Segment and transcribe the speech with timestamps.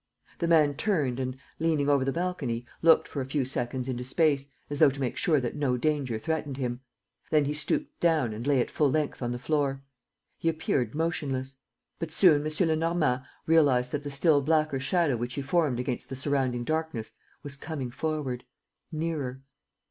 [0.39, 4.47] The man turned and, leaning over the balcony, looked for a few seconds into space,
[4.67, 6.79] as though to make sure that no danger threatened him.
[7.29, 9.83] Then he stooped down and lay at full length on the floor.
[10.39, 11.55] He appeared motionless.
[11.99, 12.51] But soon M.
[12.67, 17.11] Lenormand realized that the still blacker shadow which he formed against the surrounding darkness
[17.43, 18.43] was coming forward,
[18.91, 19.43] nearer.